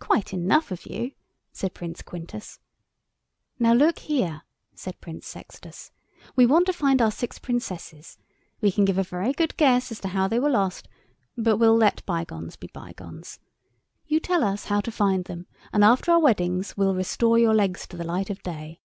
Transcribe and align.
"Quite 0.00 0.34
enough 0.34 0.70
of 0.70 0.84
you," 0.84 1.12
said 1.50 1.72
Prince 1.72 2.02
Quintus. 2.02 2.60
"Now 3.58 3.72
look 3.72 4.00
here," 4.00 4.42
said 4.74 5.00
Prince 5.00 5.26
Sextus; 5.26 5.92
"we 6.36 6.44
want 6.44 6.66
to 6.66 6.74
find 6.74 7.00
our 7.00 7.10
six 7.10 7.38
Princesses. 7.38 8.18
We 8.60 8.70
can 8.70 8.84
give 8.84 8.98
a 8.98 9.02
very 9.02 9.32
good 9.32 9.56
guess 9.56 9.90
as 9.90 9.98
to 10.00 10.08
how 10.08 10.28
they 10.28 10.38
were 10.38 10.50
lost; 10.50 10.88
but 11.38 11.56
we'll 11.56 11.74
let 11.74 12.04
bygones 12.04 12.54
be 12.56 12.66
bygones. 12.66 13.38
You 14.06 14.20
tell 14.20 14.44
us 14.44 14.66
how 14.66 14.82
to 14.82 14.92
find 14.92 15.24
them, 15.24 15.46
and 15.72 15.82
after 15.82 16.12
our 16.12 16.20
weddings 16.20 16.76
we'll 16.76 16.94
restore 16.94 17.38
your 17.38 17.54
legs 17.54 17.86
to 17.86 17.96
the 17.96 18.04
light 18.04 18.28
of 18.28 18.42
day." 18.42 18.82